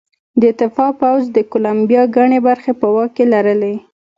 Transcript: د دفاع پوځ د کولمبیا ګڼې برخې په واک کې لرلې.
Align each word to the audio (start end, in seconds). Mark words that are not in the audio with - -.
د 0.41 0.43
دفاع 0.59 0.91
پوځ 1.01 1.21
د 1.31 1.37
کولمبیا 1.51 2.03
ګڼې 2.15 2.39
برخې 2.47 2.71
په 2.81 2.87
واک 2.93 3.09
کې 3.15 3.25
لرلې. 3.33 3.75